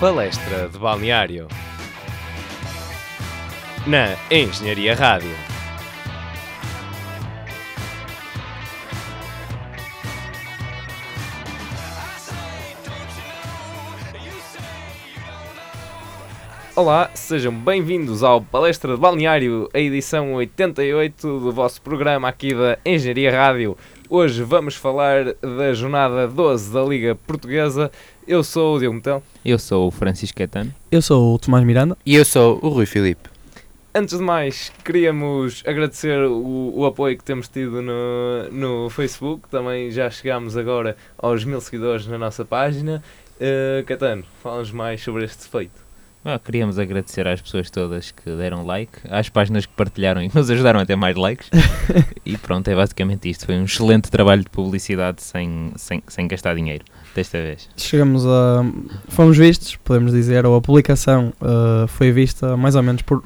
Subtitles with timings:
[0.00, 1.48] Palestra de Balneário
[3.84, 5.34] na Engenharia Rádio.
[16.76, 22.78] Olá, sejam bem-vindos ao Palestra de Balneário, a edição 88 do vosso programa aqui da
[22.86, 23.76] Engenharia Rádio.
[24.08, 27.90] Hoje vamos falar da jornada 12 da Liga Portuguesa.
[28.28, 29.22] Eu sou o Diogo Metel.
[29.42, 30.70] Eu sou o Francisco Caetano.
[30.92, 31.96] Eu sou o Tomás Miranda.
[32.04, 33.30] E eu sou o Rui Filipe.
[33.94, 39.48] Antes de mais, queríamos agradecer o, o apoio que temos tido no, no Facebook.
[39.48, 43.02] Também já chegámos agora aos mil seguidores na nossa página.
[43.40, 45.88] Uh, Catano, fala-nos mais sobre este feito.
[46.22, 50.36] Ah, queríamos agradecer às pessoas todas que deram like, às páginas que partilharam e que
[50.36, 51.48] nos ajudaram a ter mais likes.
[52.26, 53.46] e pronto, é basicamente isto.
[53.46, 56.84] Foi um excelente trabalho de publicidade sem, sem, sem gastar dinheiro,
[57.18, 57.68] desta vez.
[57.76, 58.64] Chegamos a.
[59.08, 63.22] Fomos vistos, podemos dizer, ou a publicação uh, foi vista mais ou menos por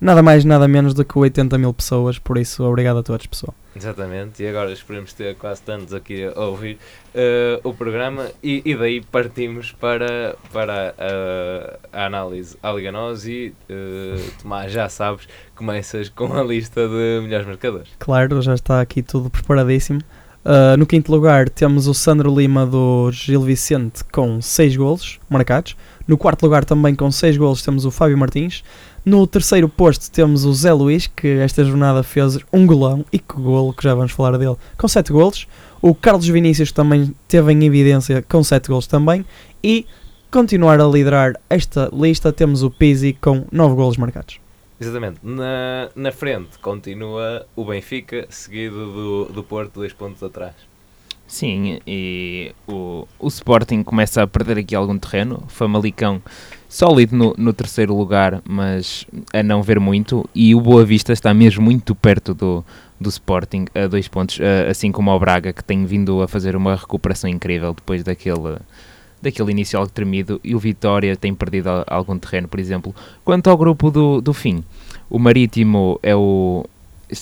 [0.00, 2.18] nada mais, nada menos do que 80 mil pessoas.
[2.18, 3.54] Por isso, obrigado a todos, pessoal.
[3.76, 6.78] Exatamente, e agora esperemos ter quase tantos aqui a ouvir
[7.14, 13.24] uh, o programa e, e, daí partimos para, para uh, a análise à Liga Nós
[13.24, 17.88] e uh, Tomás, já sabes, começas com a lista de melhores marcadores.
[18.00, 20.00] Claro, já está aqui tudo preparadíssimo.
[20.48, 25.76] Uh, no quinto lugar temos o Sandro Lima do Gil Vicente com 6 golos marcados.
[26.06, 28.64] No quarto lugar também com 6 golos temos o Fábio Martins.
[29.04, 33.34] No terceiro posto temos o Zé Luís, que esta jornada fez um golão, e que
[33.34, 35.46] golo, que já vamos falar dele, com 7 golos.
[35.82, 39.26] O Carlos Vinícius também teve em evidência com 7 golos também.
[39.62, 39.84] E
[40.30, 44.40] continuar a liderar esta lista temos o Pizzi com 9 golos marcados.
[44.80, 45.18] Exatamente.
[45.22, 50.54] Na, na frente continua o Benfica, seguido do, do Porto, dois pontos atrás.
[51.26, 55.42] Sim, e o, o Sporting começa a perder aqui algum terreno.
[55.48, 56.22] Famalicão
[56.68, 60.28] sólido no, no terceiro lugar, mas a não ver muito.
[60.34, 62.64] E o Boa Vista está mesmo muito perto do,
[62.98, 64.38] do Sporting, a dois pontos,
[64.70, 68.56] assim como o Braga, que tem vindo a fazer uma recuperação incrível depois daquele,
[69.20, 70.40] daquele início algo tremido.
[70.42, 72.94] E o Vitória tem perdido algum terreno, por exemplo.
[73.24, 74.64] Quanto ao grupo do, do fim,
[75.10, 76.64] o Marítimo é, o,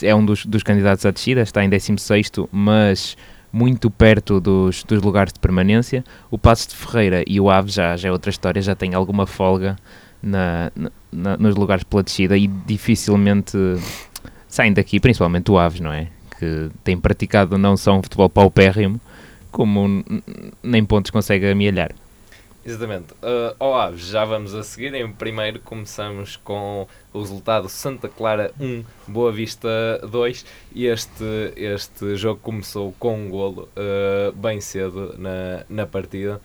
[0.02, 3.16] é um dos, dos candidatos à descida, está em 16, mas
[3.52, 6.04] muito perto dos, dos lugares de permanência.
[6.30, 9.26] O Passo de Ferreira e o Aves já, já é outra história, já tem alguma
[9.26, 9.76] folga
[10.22, 10.70] na,
[11.10, 13.56] na, nos lugares pela descida e dificilmente
[14.48, 16.08] saem daqui, principalmente o Aves, não é?
[16.38, 19.00] Que tem praticado não só um futebol paupérrimo,
[19.56, 20.04] como
[20.62, 21.94] nem pontos consegue amealhar.
[22.62, 23.14] Exatamente.
[23.22, 24.92] Uh, Aves, já vamos a seguir.
[24.92, 29.68] Em primeiro começamos com o resultado Santa Clara 1, Boa Vista
[30.10, 30.44] 2.
[30.74, 31.24] E este,
[31.56, 36.38] este jogo começou com um golo uh, bem cedo na, na partida.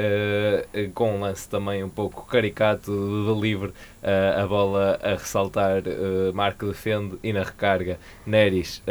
[0.00, 5.82] Uh, com um lance também um pouco caricato de livre, uh, a bola a ressaltar,
[5.82, 8.82] uh, Marco defende e na recarga Neres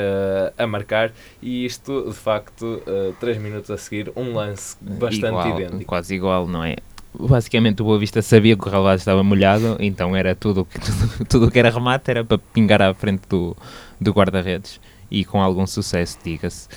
[0.58, 1.12] a marcar.
[1.42, 2.82] E isto, de facto,
[3.20, 5.86] 3 minutos a seguir, um lance bastante igual, idêntico.
[5.86, 6.76] Quase igual, não é?
[7.14, 11.26] Basicamente, o Boa Vista sabia que o relvado estava molhado, então era tudo que, tudo,
[11.26, 13.56] tudo que era remate era para pingar à frente do,
[14.00, 16.68] do guarda-redes e com algum sucesso, diga-se.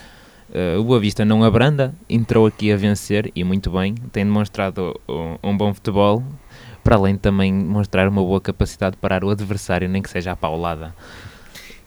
[0.52, 5.00] Uh, o Boa Vista não abranda, entrou aqui a vencer e muito bem, tem demonstrado
[5.08, 6.22] um, um, bom futebol,
[6.84, 10.32] para além de também mostrar uma boa capacidade de parar o adversário, nem que seja
[10.32, 10.94] a paulada.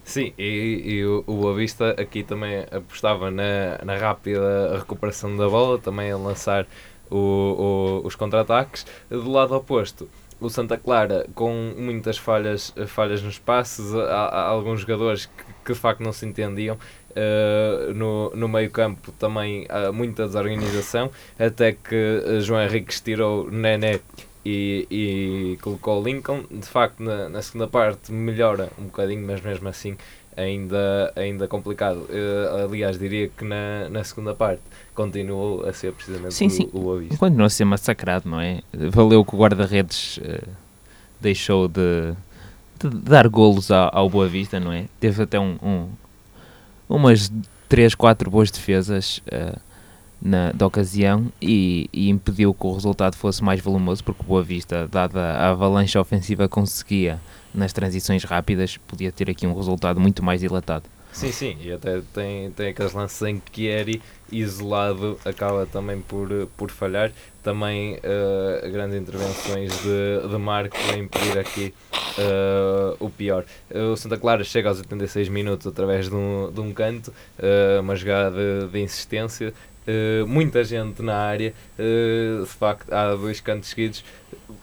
[0.04, 5.48] Sim, e, e o, o Boa Vista aqui também apostava na, na rápida recuperação da
[5.48, 6.66] bola, também a lançar
[7.10, 8.84] o, o, os contra-ataques.
[9.10, 10.10] Do lado oposto,
[10.40, 15.74] o Santa Clara com muitas falhas, falhas nos passes, há, há alguns jogadores que, que
[15.74, 16.78] de facto não se entendiam.
[17.16, 21.10] Uh, no, no meio campo também há muita desorganização,
[21.40, 24.02] até que João Henrique tirou Nené
[24.46, 26.44] e, e colocou Lincoln.
[26.52, 29.98] De facto, na, na segunda parte melhora um bocadinho, mas mesmo assim
[30.38, 32.08] ainda, ainda complicado.
[32.10, 34.62] Uh, aliás, diria que na, na segunda parte
[34.94, 36.70] continuou a ser precisamente sim, o, sim.
[36.74, 37.18] o Boavista.
[37.18, 38.62] Continua a ser massacrado, não é?
[38.74, 40.48] Valeu que o guarda-redes uh,
[41.20, 42.14] deixou de,
[42.80, 44.86] de, dar golos ao, ao Boa Vista, não é?
[45.00, 45.88] Teve até um, um
[46.88, 47.32] umas
[47.68, 49.60] 3, 4 boas defesas uh,
[50.22, 54.88] na, da ocasião e, e, impediu que o resultado fosse mais volumoso, porque Boa Vista,
[54.88, 57.20] dada a avalanche ofensiva conseguia
[57.54, 60.86] nas transições rápidas, podia ter aqui um resultado muito mais dilatado.
[61.12, 64.02] Sim, sim, e até tem, tem aqueles lances em que Chieri
[64.32, 67.12] isolado acaba também por, por falhar.
[67.44, 73.46] Também uh, grandes intervenções de, de Marco a impedir aqui uh, o pior.
[73.70, 77.14] Uh, o Santa Clara chega aos 86 minutos através de um, de um canto,
[77.80, 79.54] uma jogada de, de insistência
[79.86, 84.04] uh, muita gente na área, uh, de facto há dois cantos seguidos,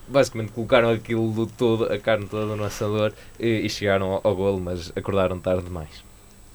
[0.08, 4.60] basicamente colocaram aquilo todo, a carne toda no assador e, e chegaram ao, ao golo,
[4.60, 6.11] mas acordaram tarde demais.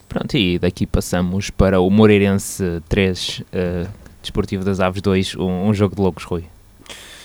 [0.08, 3.90] Pronto, e daqui passamos para o Moreirense 3, uh,
[4.22, 6.46] Desportivo das Aves 2, um, um jogo de loucos, Rui.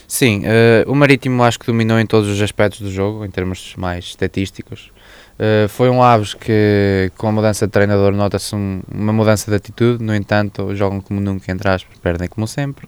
[0.08, 3.74] Sim, uh, o Marítimo acho que dominou em todos os aspectos do jogo, em termos
[3.76, 4.90] mais estatísticos.
[5.38, 9.56] Uh, foi um Aves que, com a mudança de treinador, nota-se um, uma mudança de
[9.56, 10.04] atitude.
[10.04, 12.86] No entanto, jogam como nunca, entre aspas, perdem como sempre.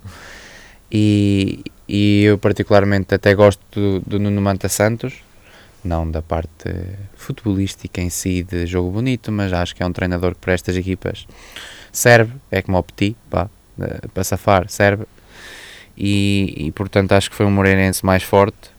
[0.93, 5.15] E, e eu, particularmente, até gosto do, do Nuno Manta Santos,
[5.87, 6.71] não da parte
[7.15, 10.77] futebolística em si, de jogo bonito, mas acho que é um treinador que para estas
[10.77, 11.27] equipas
[11.93, 13.49] serve, é como o Petit, pá,
[14.13, 15.05] para safar, serve.
[15.97, 18.74] E, e, portanto acho que foi um Moreirense mais forte.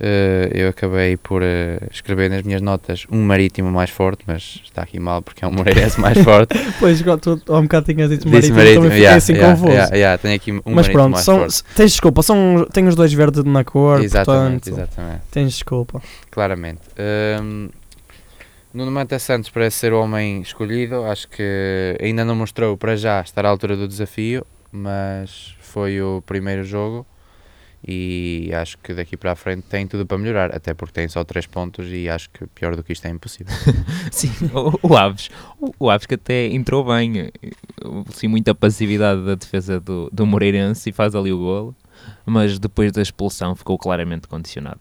[0.00, 1.44] Uh, eu acabei por uh,
[1.90, 5.50] escrever nas minhas notas um marítimo mais forte, mas está aqui mal porque é um
[5.50, 6.54] Moreirense mais forte.
[6.78, 9.72] pois, tu há um bocado tinhas dito marítimo, marítimo também yeah, assim yeah, confuso.
[9.72, 11.64] Yeah, yeah, tenho aqui um mas pronto, mais são, forte.
[11.74, 15.22] tens desculpa, são, tem os dois verdes na cor, exatamente, portanto, exatamente.
[15.32, 16.00] tens desculpa.
[16.30, 16.82] Claramente.
[17.42, 17.68] Um,
[18.72, 23.20] Nuno Manta Santos parece ser o homem escolhido, acho que ainda não mostrou para já
[23.20, 27.04] estar à altura do desafio, mas foi o primeiro jogo
[27.86, 31.22] e acho que daqui para a frente tem tudo para melhorar, até porque tem só
[31.22, 33.54] 3 pontos e acho que pior do que isto é impossível.
[34.10, 35.30] Sim, o, o Aves,
[35.60, 37.30] o, o, Aves que até entrou bem,
[38.10, 41.76] sim, muita passividade da defesa do, do Moreirense e faz ali o golo,
[42.26, 44.80] mas depois da expulsão ficou claramente condicionado,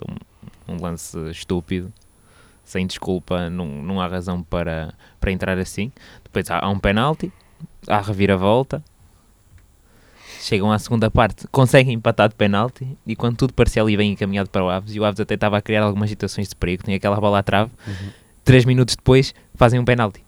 [0.68, 1.92] um, um lance estúpido.
[2.64, 5.90] Sem desculpa, não, não há razão para, para entrar assim.
[6.22, 7.32] Depois há, há um penalti,
[7.88, 8.84] há reviravolta,
[10.42, 14.50] chegam à segunda parte, conseguem empatar de penalti e quando tudo parecia ali bem encaminhado
[14.50, 16.98] para o Aves e o Aves até estava a criar algumas situações de perigo, tinha
[16.98, 18.10] aquela bola à trave, uhum.
[18.44, 20.24] três minutos depois fazem um penalti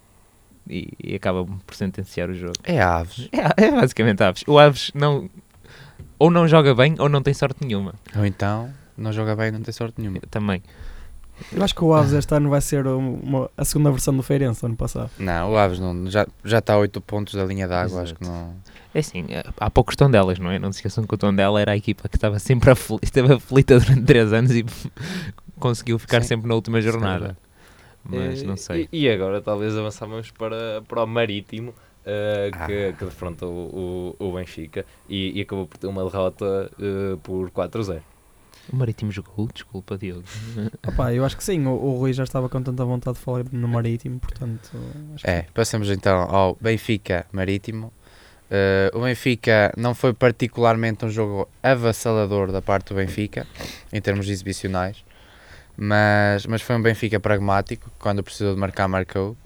[0.69, 2.53] e, e acabam por sentenciar o jogo.
[2.63, 3.29] É Aves.
[3.31, 4.43] É, é basicamente Aves.
[4.47, 5.29] O Aves não
[6.17, 7.93] ou não joga bem ou não tem sorte nenhuma.
[8.15, 10.19] Ou então não joga bem e não tem sorte nenhuma.
[10.29, 10.61] Também.
[11.51, 14.65] Eu acho que o Aves este ano vai ser uma, a segunda versão do Feirense
[14.65, 15.09] ano passado.
[15.17, 18.23] Não, o Aves não, já, já está a 8 pontos da linha d'água, acho que
[18.23, 18.53] não.
[18.93, 19.25] É assim,
[19.59, 20.57] há poucos Tondelas, não é?
[20.57, 23.79] Não se esqueçam que o Tondela era a equipa que estava sempre aflita, esteve aflita
[23.79, 24.65] durante 3 anos e
[25.59, 26.29] conseguiu ficar Sim.
[26.29, 27.37] sempre na última jornada.
[28.03, 28.87] Mas não sei.
[28.91, 31.73] E, e, agora talvez avançamos para, para o Marítimo.
[31.99, 32.65] Uh, ah.
[32.65, 37.17] que, que defrontou o, o, o Benfica e, e, acabou por ter uma derrota uh,
[37.17, 38.01] por 4-0.
[38.71, 39.47] O Marítimo jogou?
[39.51, 40.23] Desculpa, Diogo.
[40.87, 43.45] Opa, eu acho que sim, o, o, Rui já estava com tanta vontade de falar
[43.51, 44.71] no Marítimo, portanto.
[45.23, 47.91] é, passamos então ao Benfica Marítimo.
[48.49, 53.45] Uh, o Benfica não foi particularmente um jogo avassalador da parte do Benfica,
[53.91, 55.03] em termos exibicionais,
[55.77, 59.37] mas, mas foi um Benfica pragmático, quando precisou de marcar, marcou.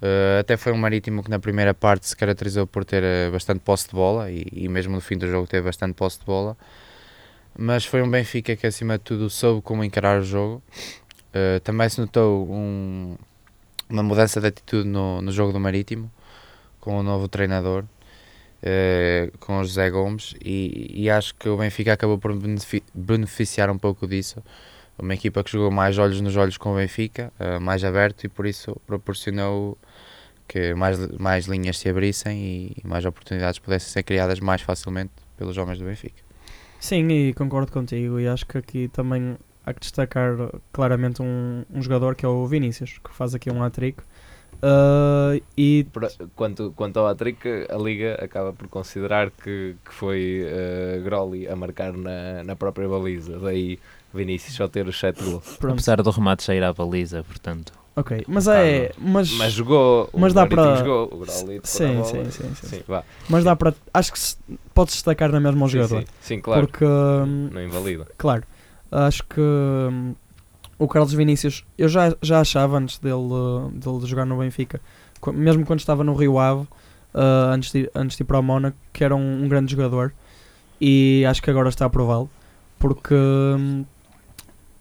[0.00, 3.60] Uh, até foi um Marítimo que na primeira parte se caracterizou por ter uh, bastante
[3.60, 6.56] posse de bola e, e mesmo no fim do jogo teve bastante posse de bola
[7.60, 10.62] mas foi um Benfica que acima de tudo soube como encarar o jogo.
[11.30, 13.16] Uh, também se notou um,
[13.90, 16.08] uma mudança de atitude no, no jogo do Marítimo,
[16.80, 21.92] com o novo treinador, uh, com o José Gomes, e, e, acho que o Benfica
[21.94, 22.32] acabou por
[22.94, 24.40] beneficiar um pouco disso.
[24.96, 28.28] Uma equipa que jogou mais olhos nos olhos com o Benfica, uh, mais aberto, e
[28.28, 29.76] por isso proporcionou
[30.46, 35.58] que mais, mais linhas se abrissem e mais oportunidades pudessem ser criadas mais facilmente pelos
[35.58, 36.27] homens do Benfica.
[36.80, 38.20] Sim, e concordo contigo.
[38.20, 40.34] E acho que aqui também há que destacar
[40.72, 44.02] claramente um, um jogador que é o Vinícius, que faz aqui um hat-trick.
[44.60, 45.86] Uh, e
[46.34, 51.54] quanto, quanto ao hat-trick, a Liga acaba por considerar que, que foi uh, Groli a
[51.54, 53.38] marcar na, na própria baliza.
[53.38, 53.78] Daí
[54.12, 55.58] Vinícius só ter os 7 gols.
[55.62, 57.72] Apesar do remate sair à baliza, portanto.
[57.98, 58.92] Ok, mas é.
[58.96, 60.08] Mas, mas jogou.
[60.16, 60.76] Mas dá para.
[60.76, 62.84] Jogou, o Groli sim, sim, sim, sim, sim.
[63.28, 63.74] Mas dá para.
[63.92, 64.20] Acho que
[64.72, 66.02] pode destacar na mesma ao jogador.
[66.02, 66.68] Sim, sim, claro.
[66.68, 66.84] Porque.
[66.84, 68.06] Hum, não invalida.
[68.16, 68.44] Claro.
[68.92, 69.40] Acho que.
[69.40, 70.14] Hum,
[70.78, 73.18] o Carlos Vinícius, eu já, já achava antes dele,
[73.72, 74.80] dele jogar no Benfica,
[75.34, 78.76] mesmo quando estava no Rio Ave, uh, antes, de, antes de ir para o Mónaco,
[78.92, 80.14] que era um, um grande jogador.
[80.80, 82.30] E acho que agora está a prová-lo.
[82.78, 83.16] Porque.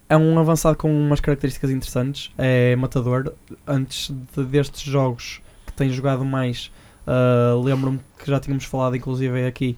[0.09, 2.31] É um avançado com umas características interessantes.
[2.37, 3.33] É matador.
[3.65, 6.71] Antes de, destes jogos que tem jogado mais,
[7.05, 9.77] uh, lembro-me que já tínhamos falado, inclusive aqui,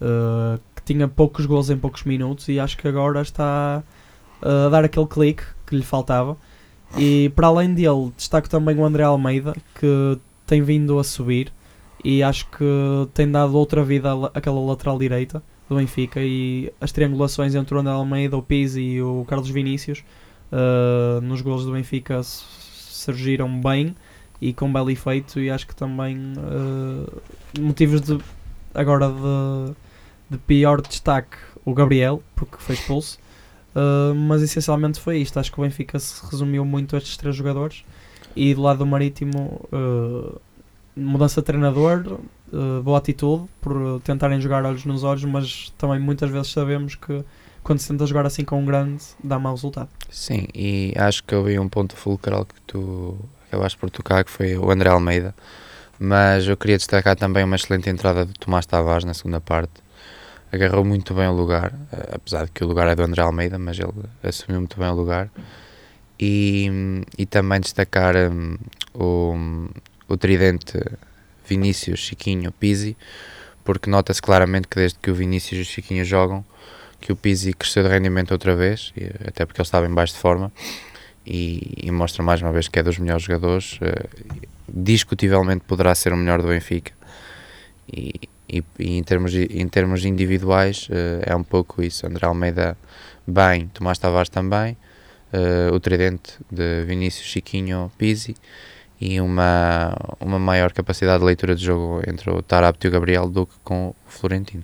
[0.00, 3.82] uh, que tinha poucos gols em poucos minutos e acho que agora está
[4.42, 6.36] uh, a dar aquele clique que lhe faltava.
[6.98, 11.52] E para além dele, destaco também o André Almeida, que tem vindo a subir
[12.04, 12.64] e acho que
[13.14, 17.92] tem dado outra vida àquela lateral direita do Benfica e as triangulações entre o André
[17.92, 20.02] Almeida, o Pizzi e o Carlos Vinícius
[20.50, 23.94] uh, nos golos do Benfica surgiram bem
[24.40, 27.22] e com belo efeito e acho que também uh,
[27.60, 28.18] motivos de
[28.74, 29.74] agora de,
[30.30, 33.18] de pior destaque o Gabriel, porque foi expulso.
[33.72, 35.38] Uh, mas essencialmente foi isto.
[35.38, 37.84] Acho que o Benfica se resumiu muito a estes três jogadores.
[38.34, 39.60] E do lado do Marítimo,
[40.96, 42.20] mudança de treinador,
[42.52, 47.24] uh, boa atitude por tentarem jogar olhos nos olhos, mas também muitas vezes sabemos que
[47.62, 49.88] quando se tenta jogar assim com um grande, dá mau resultado.
[50.08, 54.56] Sim, e acho que houve um ponto fulcral que tu acabaste por tocar, que foi
[54.56, 55.34] o André Almeida.
[55.98, 59.82] Mas eu queria destacar também uma excelente entrada do Tomás Tavares na segunda parte.
[60.50, 63.58] Agarrou muito bem o lugar, eh, apesar de que o lugar é do André Almeida,
[63.58, 63.92] mas ele
[64.22, 65.30] assumiu muito bem o lugar.
[66.18, 68.56] E, e também destacar um,
[68.94, 69.68] o,
[70.08, 70.78] o tridente
[71.50, 72.96] Vinícius, Chiquinho, Pizzi,
[73.64, 76.44] porque nota-se claramente que desde que o Vinícius e o Chiquinho jogam,
[77.00, 78.92] que o Pizzi cresceu de rendimento outra vez,
[79.26, 80.52] até porque ele estava em baixo de forma,
[81.26, 83.74] e, e, mostra mais uma vez que é dos melhores jogadores.
[83.74, 86.92] Uh, discutivelmente poderá ser o melhor do Benfica.
[87.92, 88.14] E,
[88.48, 92.06] e, e em, termos, em termos individuais uh, é um pouco isso.
[92.06, 92.76] André Almeida
[93.26, 94.76] bem, Tomás Tavares também,
[95.32, 98.34] uh, o tridente de Vinícius, Chiquinho, Pizzi
[99.00, 103.28] e uma, uma maior capacidade de leitura de jogo entre o Tarapto e o Gabriel
[103.28, 104.62] do que com o Florentino.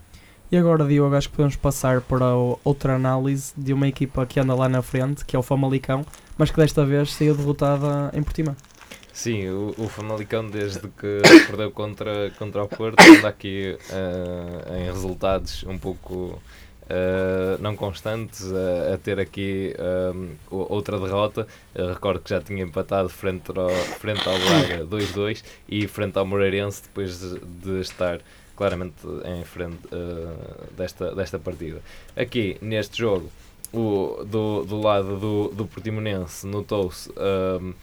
[0.53, 2.27] E agora, Diogo, acho que podemos passar para
[2.63, 6.07] outra análise de uma equipa que anda lá na frente, que é o Famalicão,
[6.39, 8.55] mas que desta vez saiu derrotada em Portimão.
[9.13, 14.85] Sim, o, o Famalicão desde que perdeu contra, contra o Porto anda aqui uh, em
[14.85, 16.41] resultados um pouco
[16.87, 19.75] Uh, não constantes, uh, a ter aqui
[20.15, 21.47] um, outra derrota.
[21.75, 26.25] Uh, recordo que já tinha empatado frente ao, frente ao Braga 2-2 e frente ao
[26.25, 28.21] Moreirense depois de, de estar
[28.55, 29.81] claramente em frente
[30.75, 31.83] desta, desta partida.
[32.17, 33.31] Aqui neste jogo,
[33.71, 37.75] o, do, do lado do, do Portimonense, notou-se um,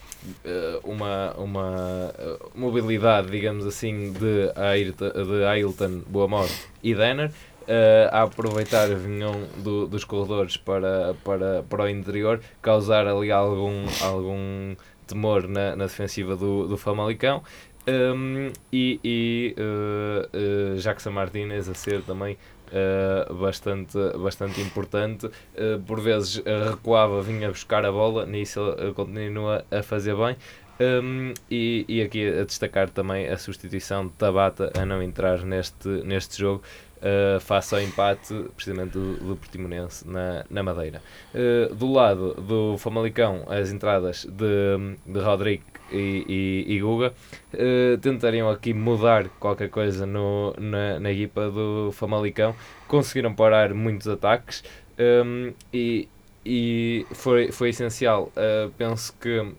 [0.83, 2.13] uma, uma
[2.55, 7.31] mobilidade, digamos assim, de Ayrton, de Ailton, Boa Morte e Denner
[7.67, 13.85] uh, a aproveitar vinham do, dos corredores para, para, para o interior, causar ali algum,
[14.01, 14.75] algum
[15.07, 17.43] temor na, na defensiva do, do Famalicão.
[17.85, 22.37] Um, e e uh, uh, Jackson Martinez a ser também
[22.69, 25.25] uh, bastante, bastante importante.
[25.25, 30.37] Uh, por vezes recuava, vinha buscar a bola, nisso ele continua a fazer bem.
[30.79, 35.87] Um, e, e aqui a destacar também a substituição de Tabata a não entrar neste,
[35.87, 36.63] neste jogo
[37.03, 41.01] uh, face ao empate precisamente do, do Portimonense na, na Madeira.
[41.33, 47.13] Uh, do lado do Famalicão, as entradas de, de Rodrigo e, e, e Guga
[47.53, 52.55] uh, tentariam aqui mudar qualquer coisa no, na, na equipa do Famalicão.
[52.87, 54.63] Conseguiram parar muitos ataques
[54.97, 56.07] um, e,
[56.45, 58.31] e foi, foi essencial.
[58.35, 59.55] Uh, penso que uh,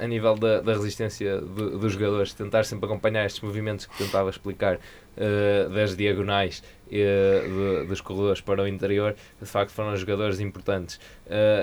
[0.00, 4.30] a, a, nível da, da resistência dos jogadores, tentar sempre acompanhar estes movimentos que tentava
[4.30, 4.78] explicar
[5.16, 11.00] uh, das diagonais de, dos corredores para o interior, de facto foram jogadores importantes.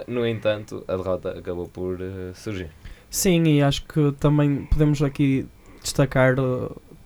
[0.07, 1.99] no entanto, a derrota acabou por
[2.33, 2.69] surgir.
[3.09, 5.47] Sim, e acho que também podemos aqui
[5.81, 6.35] destacar.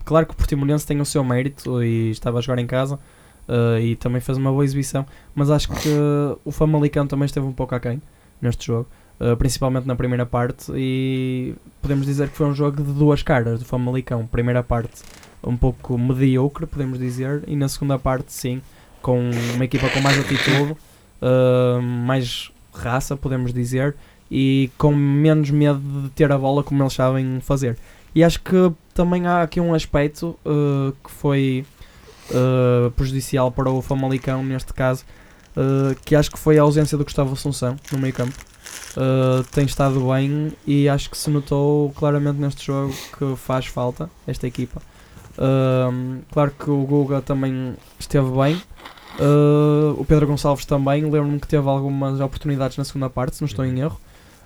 [0.04, 3.00] claro que o Portimonense tem o seu mérito e estava a jogar em casa
[3.48, 5.90] uh, e também fez uma boa exibição, mas acho que
[6.44, 8.02] o Famalicão também esteve um pouco aquém
[8.42, 8.88] neste jogo,
[9.20, 13.60] uh, principalmente na primeira parte, e podemos dizer que foi um jogo de duas caras
[13.60, 14.26] do Famalicão.
[14.28, 15.04] Primeira parte
[15.46, 18.62] um pouco mediocre, podemos dizer, e na segunda parte, sim,
[19.02, 20.72] com uma equipa com mais atitude,
[21.22, 23.96] uh, mais raça, podemos dizer,
[24.30, 27.78] e com menos medo de ter a bola como eles sabem fazer.
[28.14, 31.66] E acho que também há aqui um aspecto uh, que foi
[32.32, 35.04] uh, prejudicial para o Famalicão neste caso,
[35.56, 38.34] uh, que acho que foi a ausência do Gustavo Assunção no meio campo.
[39.52, 44.48] Tem estado bem e acho que se notou claramente neste jogo que faz falta esta
[44.48, 44.82] equipa.
[46.32, 48.62] Claro que o Guga também esteve bem,
[49.98, 51.04] o Pedro Gonçalves também.
[51.04, 54.00] Lembro-me que teve algumas oportunidades na segunda parte, se não estou em erro.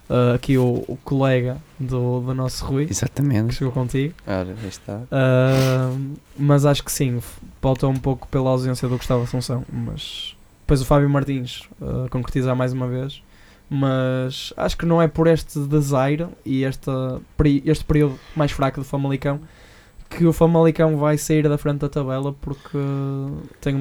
[0.09, 2.87] Uh, aqui o, o, colega do, do nosso Rui.
[2.89, 3.49] Exatamente.
[3.49, 4.15] Que chegou contigo.
[4.25, 5.01] Ora, está.
[5.03, 7.21] Uh, mas acho que sim,
[7.61, 9.63] falta um pouco pela ausência do Gustavo Assunção.
[9.71, 13.21] Mas depois o Fábio Martins uh, concretizar mais uma vez.
[13.69, 17.21] Mas acho que não é por este desaire e esta,
[17.63, 19.39] este período mais fraco do Famalicão
[20.09, 22.77] que o Famalicão vai sair da frente da tabela porque
[23.61, 23.75] tem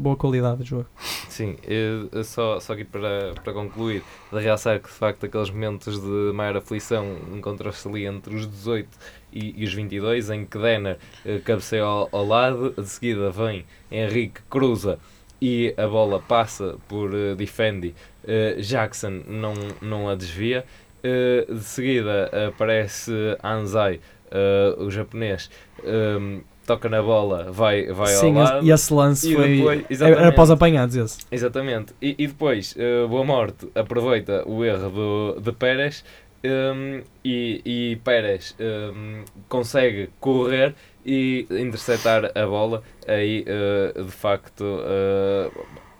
[0.00, 0.86] boa qualidade de jogo.
[1.28, 6.00] Sim, eu, só, só aqui para, para concluir, de realçar que de facto aqueles momentos
[6.00, 8.88] de maior aflição encontram-se ali entre os 18
[9.32, 13.66] e, e, os 22, em que Denner uh, cabeceia ao, ao, lado, de seguida vem
[13.90, 14.98] Henrique cruza
[15.40, 20.64] e a bola passa por uh, Defendi, uh, Jackson não, não a desvia.
[21.04, 23.12] Uh, de seguida aparece
[23.44, 24.00] Anzai
[24.34, 25.48] uh, o japonês,
[25.84, 28.66] um, toca na bola, vai, vai Sim, ao lado.
[28.66, 29.56] e esse lance e foi.
[29.56, 30.28] depois- Era exatamente.
[30.28, 31.18] após apanhados esse.
[31.30, 31.94] Exatamente.
[32.00, 36.02] E, e depois, eh, Boa Morte aproveita o erro do, de Pérez
[36.42, 40.74] hum, e, e Pérez hum, consegue correr
[41.04, 42.82] e interceptar a bola.
[43.06, 45.50] Aí, eh, de facto, méri-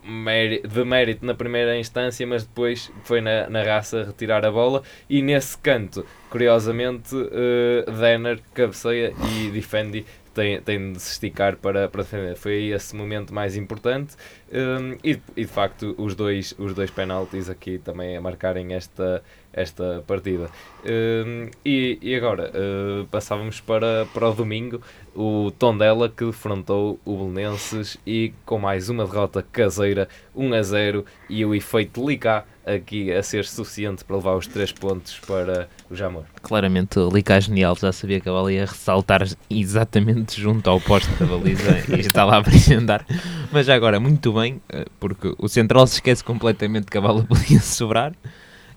[0.04, 4.82] de mérito na primeira instância, mas depois foi na, na raça retirar a bola.
[5.08, 11.88] E nesse canto, curiosamente, uh, Denner cabeceia e Defendi tem, tem de se esticar para,
[11.88, 12.36] para defender.
[12.36, 14.14] Foi esse momento mais importante.
[14.52, 19.22] Um, e, e de facto os dois, os dois penaltis aqui também a marcarem esta,
[19.54, 20.50] esta partida.
[20.84, 24.80] Um, e, e agora uh, passávamos para, para o domingo,
[25.14, 31.04] o Tondela que defrontou o Belenenses e com mais uma derrota caseira, 1 a 0
[31.30, 35.94] e o efeito Licá aqui a ser suficiente para levar os 3 pontos para o
[35.94, 36.24] Jamor.
[36.42, 41.10] Claramente o Lica genial já sabia que a bola ia ressaltar exatamente junto ao poste
[41.14, 43.04] da baliza e está lá a apresentar.
[43.52, 47.60] Mas agora, muito bem, eh, porque o Central se esquece completamente que a bola podia
[47.60, 48.12] sobrar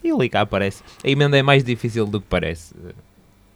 [0.08, 0.84] e o Lica aparece.
[1.04, 2.94] A emenda é mais difícil do que parece, eh,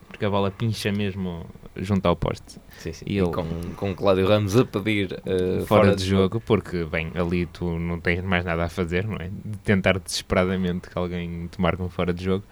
[0.07, 2.59] porque a bola pincha mesmo junto ao poste.
[2.77, 3.05] Sim, sim.
[3.07, 3.45] E E ele- com,
[3.77, 8.21] com Cláudio Ramos a pedir uh, fora, de jogo, porque, bem, ali tu não tens
[8.23, 9.29] mais nada a fazer, não é?
[9.29, 12.43] De tentar desesperadamente que alguém te marque um fora de jogo.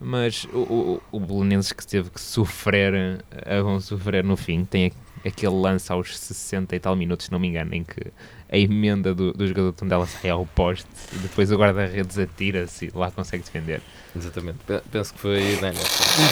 [0.00, 4.92] Mas o, o, o Belenenses que teve que sofrer, a vão sofrer no fim, tem
[5.28, 8.00] aquele lance aos 60 e tal minutos, se não me engano, em que
[8.50, 12.86] a emenda do, do jogador de Tondela sai ao poste e depois o guarda-redes atira-se
[12.86, 13.80] e lá consegue defender.
[14.16, 14.58] Exatamente.
[14.66, 15.74] Pe- Penso que foi Denner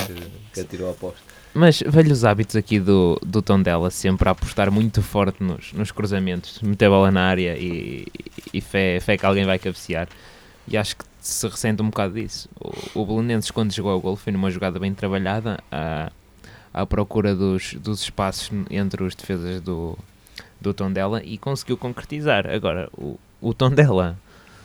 [0.07, 1.21] que, que atirou a posta.
[1.55, 6.61] Mas velhos hábitos aqui do, do Tondela, sempre a apostar muito forte nos, nos cruzamentos,
[6.63, 8.07] meter a bola na área e,
[8.55, 10.09] e fé, fé que alguém vai cabecear.
[10.67, 12.49] E acho que se ressente um bocado disso.
[12.95, 16.11] O, o Belenenses, quando jogou o gol, foi numa jogada bem trabalhada, à,
[16.73, 19.99] à procura dos, dos espaços entre os defesas do,
[20.61, 22.47] do Tondela e conseguiu concretizar.
[22.49, 24.19] Agora, o, o Tondela,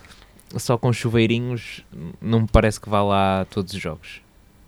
[0.58, 1.84] só com chuveirinhos,
[2.22, 4.22] não me parece que vá lá todos os jogos.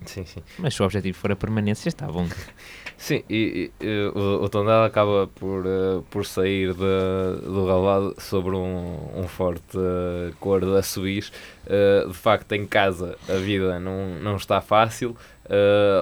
[0.04, 0.42] Sim, sim.
[0.58, 2.26] Mas se o objetivo for a permanência, está bom.
[3.02, 8.54] Sim, e, e, o, o Tondela acaba por, eh, por sair de, do relvado sobre
[8.54, 11.30] um, um forte eh, cor a subir.
[11.66, 15.16] Eh, de facto, em casa a vida não, não está fácil.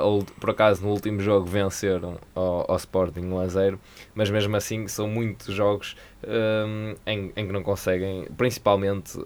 [0.02, 3.80] Ou, por acaso, no último jogo venceram ao, ao Sporting 1 a 0,
[4.14, 9.16] mas mesmo assim são muitos jogos eh, em, em que não conseguem, principalmente,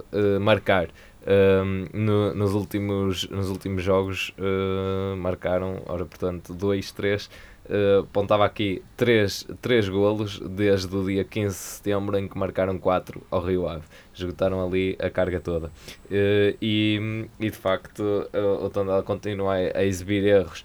[0.41, 0.89] marcar.
[1.25, 7.31] Um, no- nos, últimos, nos últimos jogos uh, marcaram, ora portanto, 2, 3.
[7.65, 12.77] Uh, apontava aqui 3, três golos desde o dia 15 de setembro em que marcaram
[12.77, 13.85] 4 ao Rio Ave.
[14.13, 15.69] Esgotaram ali a carga toda.
[16.07, 20.65] Uh, e, e de facto uh, o Tondela continua a, a exibir erros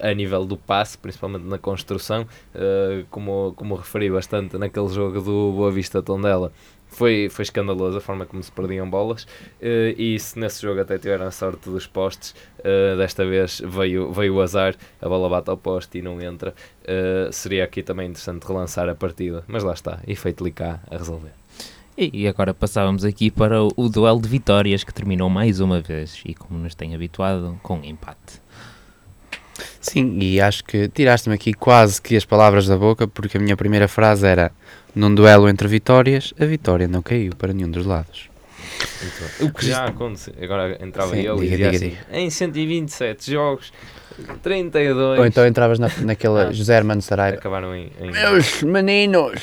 [0.00, 2.24] a nível do passe, principalmente na construção,
[3.10, 6.52] como, como referi bastante naquele jogo do Boa Vista Tondela.
[6.96, 9.26] Foi, foi escandaloso a forma como se perdiam bolas
[9.60, 14.10] eh, e se nesse jogo até tiveram a sorte dos postes, eh, desta vez veio,
[14.10, 16.54] veio o azar, a bola bate ao poste e não entra.
[16.84, 21.32] Eh, seria aqui também interessante relançar a partida, mas lá está, efeito Licá a resolver.
[21.98, 26.22] E agora passávamos aqui para o, o duelo de vitórias que terminou mais uma vez
[26.24, 28.40] e como nos tem habituado, com empate.
[29.90, 33.56] Sim, e acho que tiraste-me aqui quase que as palavras da boca, porque a minha
[33.56, 34.50] primeira frase era:
[34.94, 38.28] num duelo entre vitórias, a vitória não caiu para nenhum dos lados.
[39.40, 43.30] O que já aconteceu, agora entrava Sim, eu diga, e dizia diga, assim, em 127
[43.30, 43.72] jogos,
[44.42, 46.52] 32 Ou então entravas na, naquela Ah.
[46.52, 47.38] José Hermano Saraiva.
[47.38, 47.90] acabaram em...
[48.00, 49.40] em Meus meninos,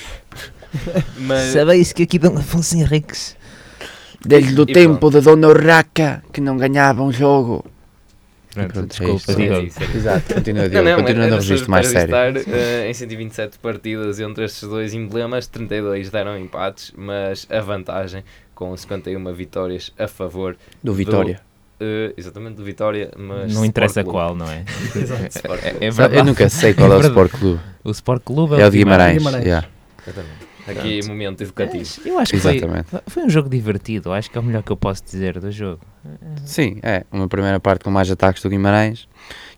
[1.17, 3.35] mas, Sabeis que aqui Dom Afonso Henriques
[4.25, 7.65] desde o E tempo da Dona Urraca que não ganhava um jogo.
[8.53, 9.31] Pronto, Pronto, é desculpa, isto.
[9.33, 9.61] Sim, Diogo.
[9.61, 9.97] sim, sim.
[9.97, 12.15] Exato, continua, Não, Diogo, não, continua no era registro mais sério.
[12.47, 18.75] eh, em 127 partidas entre estes dois emblemas, 32 deram empates, mas a vantagem com
[18.77, 21.41] 51 vitórias a favor, Do Vitória.
[21.79, 24.17] eh, exatamente do Vitória, mas Não interessa Sport Clube.
[24.19, 24.63] qual, não é?
[25.81, 27.13] É, é Eu nunca sei qual é o verdade.
[27.27, 27.59] Sport Clube.
[27.83, 29.17] O Sport Clube É o de Guimarães.
[29.17, 29.45] Guimarães.
[29.45, 29.67] yeah,
[30.67, 31.83] Aqui momento educativo.
[32.05, 32.87] Eu acho que foi, Exatamente.
[33.07, 35.81] foi um jogo divertido, acho que é o melhor que eu posso dizer do jogo.
[36.45, 37.03] Sim, é.
[37.11, 39.07] Uma primeira parte com mais ataques do Guimarães,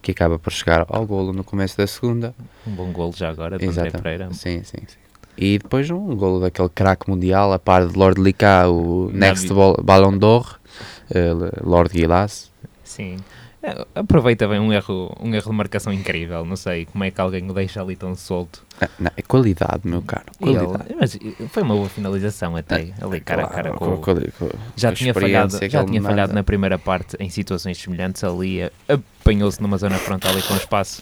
[0.02, 2.34] que acaba por chegar ao golo no começo da segunda.
[2.66, 3.92] Um bom golo já agora, de André.
[3.92, 4.34] Pereira.
[4.34, 4.98] Sim, sim, sim.
[5.38, 9.12] E depois um golo daquele craque mundial, a par de Lord Licá, o.
[9.14, 10.60] Next Ball- Ballon d'Or,
[11.14, 12.50] eh, Lord Guilas.
[12.84, 13.18] Sim.
[13.68, 16.46] É, Aproveita bem um erro, um erro de marcação incrível.
[16.46, 18.64] Não sei como é que alguém o deixa ali tão solto.
[18.80, 20.26] Ah, não, é qualidade, meu caro.
[20.40, 20.96] E ele- Qualidade.
[21.00, 21.18] mas
[21.50, 22.94] foi uma boa finalização até.
[23.02, 26.34] ali cara a cara com, o- com- com- Já tinha falhado, que já tinha falhado
[26.34, 28.62] na primeira parte em situações semelhantes ali.
[28.62, 31.02] eh, Apanhou-se numa zona frontal e com espaço.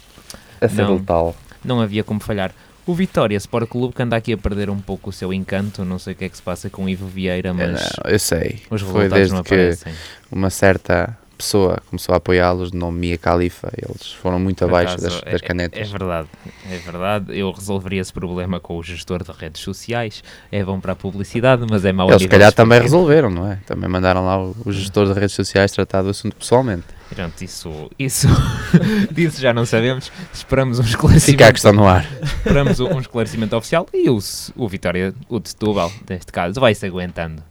[0.61, 0.95] a ser não.
[0.95, 1.35] letal.
[1.65, 2.53] Não havia como falhar.
[2.85, 5.97] O Vitória Sport Clube que anda aqui a perder um pouco o seu encanto, não
[5.97, 7.71] sei o que é que se passa com o Ivo Vieira, mas
[8.03, 8.61] Não, eu sei.
[8.69, 9.93] os Foi resultados desde não que aparecem.
[10.31, 13.71] uma certa pessoa começou a apoiá-los, de nome Mia Khalifa.
[13.77, 15.79] Eles foram muito abaixo das, das é- canetas.
[15.79, 16.27] É, verdade,
[16.69, 17.37] é verdade.
[17.37, 20.23] Eu resolveria esse problema com o gestor de redes sociais.
[20.51, 23.59] É bom para a publicidade, mas é mau Eles se calhar também resolveram, não é?
[23.65, 26.85] Também mandaram lá o, o gestor de redes sociais tratar do assunto pessoalmente.
[27.13, 28.27] Pronto, isso, isso
[29.11, 30.11] disso já não sabemos.
[30.33, 31.31] Esperamos um esclarecimento.
[31.31, 32.05] Fica a questão no ar.
[32.21, 34.17] Esperamos um esclarecimento oficial e o,
[34.55, 37.43] o Vitória, o de Setúbal, neste caso, vai-se aguentando.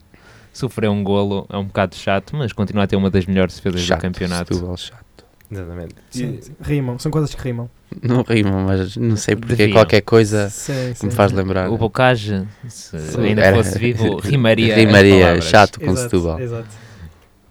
[0.53, 3.81] Sofreu um golo, é um bocado chato, mas continua a ter uma das melhores defesas
[3.81, 4.53] Chato, do campeonato.
[4.53, 5.03] Setúbal, chato.
[5.51, 5.95] Exatamente.
[6.11, 6.51] Sim, E- sim.
[6.61, 7.69] Rimam, são coisas que rimam.
[8.01, 9.75] Não rima, mas não sei porque Deviam.
[9.75, 11.69] qualquer coisa Sim, que me faz lembrar.
[11.69, 14.75] O Bocage, se Sim, ainda fosse vivo, rimaria.
[14.75, 16.39] Rimaria, chato com Exato, Setúbal.
[16.39, 16.67] Exato.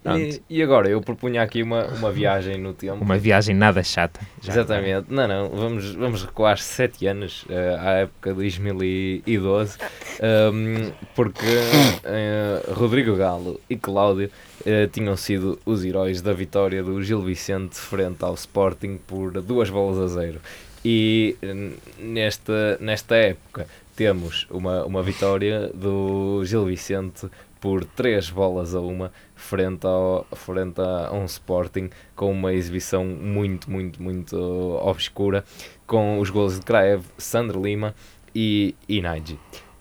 [0.05, 3.03] E, e agora, eu propunha aqui uma, uma viagem no tempo.
[3.03, 4.19] Uma viagem nada chata.
[4.41, 5.05] Já Exatamente.
[5.09, 5.49] Não, não.
[5.49, 9.77] Vamos, vamos recuar 7 anos eh, à época de 2012,
[10.19, 11.45] ehm, porque
[12.03, 14.29] eh, Rodrigo Galo e Cláudio
[14.65, 19.69] eh, tinham sido os heróis da vitória do Gil Vicente frente ao Sporting por duas
[19.69, 20.41] bolas a zero.
[20.83, 21.37] E
[21.97, 27.29] nesta, nesta época temos uma, uma vitória do Gil Vicente
[27.61, 29.09] por três bolas a uma
[29.43, 34.35] frente, ao, frente a um Sporting com uma exibição muito, muito, muito
[34.81, 35.43] obscura,
[35.85, 37.93] com os gols de Kraev, Sandro Lima
[38.33, 39.03] e, e.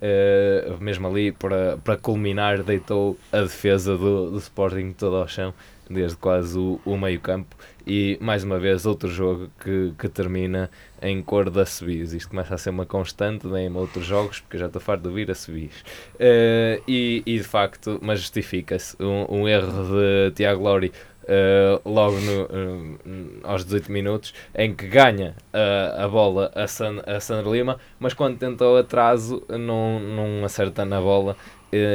[0.04, 5.54] Eh, mesmo ali, para, para culminar, deitou a defesa do, do Sporting todo ao chão,
[5.92, 7.56] desde quase o, o meio campo.
[7.86, 12.12] E mais uma vez, outro jogo que, que termina em cor da Sebis.
[12.12, 15.08] Isto começa a ser uma constante né, em outros jogos, porque já estou farto de
[15.08, 15.84] ouvir a Sebis.
[16.18, 20.92] Eh, e, e de facto, mas justifica-se um, um erro de Tiago Lori
[21.26, 27.00] eh, logo no, eh, aos 18 minutos, em que ganha a a bola a, San,
[27.06, 31.36] a Sandro Lima, mas quando tenta o atraso não, não acerta na bola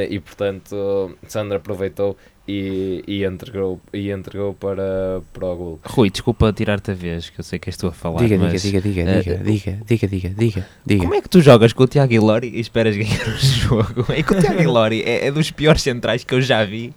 [0.10, 5.80] e portanto Sandro aproveitou e, e entregou, e entregou para, para o gol.
[5.84, 8.20] Rui, desculpa tirar-te a vez, que eu sei que és tu a falar.
[8.20, 11.02] Diga, mas diga, diga, diga, eh, diga, diga, diga, diga, diga, diga.
[11.02, 14.06] Como é que tu jogas com o Tiago Ilori e esperas ganhar o jogo?
[14.10, 16.94] É que o Tiago Ilori é, é dos piores centrais que eu já vi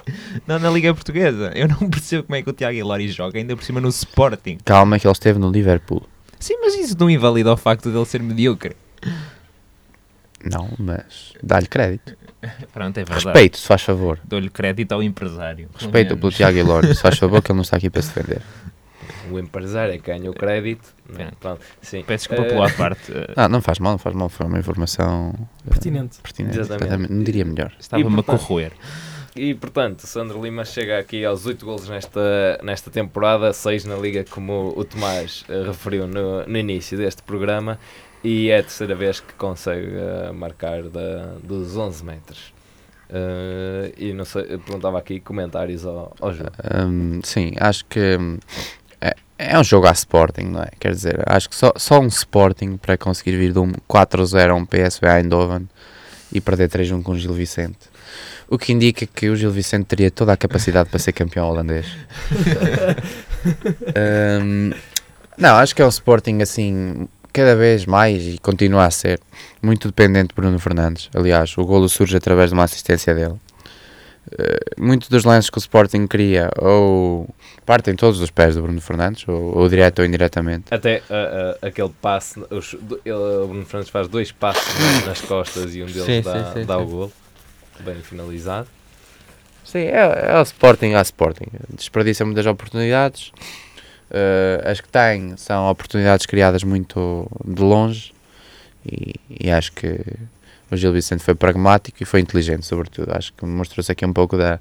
[0.47, 1.51] na, na Liga Portuguesa.
[1.55, 4.59] Eu não percebo como é que o Tiago Ilori joga, ainda por cima no Sporting.
[4.65, 6.03] Calma que ele esteve no Liverpool.
[6.39, 8.77] Sim, mas isso não invalida o facto dele ser medíocre.
[10.44, 12.16] Não, mas dá-lhe crédito.
[12.72, 13.24] Pronto, é verdade.
[13.26, 14.18] Respeito, se faz favor.
[14.24, 15.68] Dou-lhe crédito ao empresário.
[15.74, 16.33] Respeito pelo.
[16.33, 18.40] Tiago Ilori, se faz favor que ele não está aqui para se defender.
[19.31, 20.88] O empresário é que ganha o crédito.
[21.09, 21.14] né?
[21.26, 21.37] Pronto.
[21.38, 22.03] Pronto, sim.
[22.05, 23.12] Peço desculpa Eh, pela parte.
[23.12, 25.33] eh, Ah, não faz mal, não faz mal, foi uma informação
[25.66, 26.18] eh, Pertinente.
[26.22, 26.59] pertinente.
[26.59, 26.87] Exatamente.
[26.87, 27.12] exatamente.
[27.12, 27.72] Não diria melhor.
[27.79, 28.72] Estava-me a corroer.
[29.35, 34.25] E portanto, Sandro Lima chega aqui aos 8 golos nesta, nesta temporada, 6 na Liga,
[34.29, 37.79] como o Tomás eh, referiu no, no início deste programa,
[38.25, 42.53] e é a terceira vez que consegue eh, marcar da, dos 11 metros.
[43.09, 46.51] Eh, e não sei, perguntava aqui comentários ao, ao jogo.
[46.85, 48.38] Hum, sim, acho que hum,
[49.01, 50.71] é, é um jogo à Sporting, não é?
[50.79, 54.55] Quer dizer, acho que só, só um Sporting para conseguir vir de um 4-0 a
[54.55, 55.69] um PSV Eindhoven
[56.33, 57.89] e perder 3-1 com o Gil Vicente.
[58.49, 61.87] O que indica que o Gil Vicente teria toda a capacidade para ser campeão holandês.
[64.42, 64.73] Hum,
[65.38, 69.18] não, acho que é um Sporting assim, cada vez mais e continua a ser
[69.62, 71.09] muito dependente de Bruno Fernandes.
[71.14, 73.35] Aliás, o golo surge através de uma assistência dele.
[74.33, 77.27] Uh, muitos dos lances que o Sporting cria ou
[77.64, 80.64] partem todos dos pés do Bruno Fernandes, ou, ou direto ou indiretamente.
[80.70, 84.62] Até ah, ah, aquele passe, os, ele, o Bruno Fernandes faz dois passos
[85.07, 87.12] nas- costas e um deles Sim, dá, sim, sim, dá o sim.
[87.85, 88.69] Bem finalizado.
[89.64, 91.47] Sim, é, é o Sporting a Sporting.
[91.69, 93.33] Desperdiça muitas oportunidades.
[94.11, 98.12] Uh, as que tem são oportunidades criadas muito de longe
[98.85, 100.01] e, e acho que
[100.69, 103.12] o Gil Vicente foi pragmático e foi inteligente, sobretudo.
[103.12, 104.59] Acho que mostrou-se aqui um pouco da,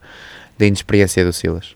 [0.58, 1.76] da inexperiência do Silas.